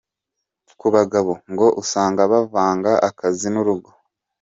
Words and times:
Ku 0.79 0.87
bagabo: 0.95 1.31
Ngo 1.51 1.67
usanga 1.81 2.21
bavanga 2.31 2.91
akazi 3.09 3.47
n’urugo. 3.51 3.89